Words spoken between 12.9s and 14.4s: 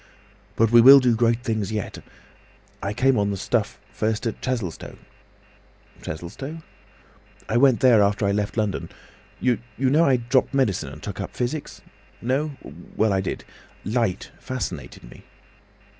well, I did. Light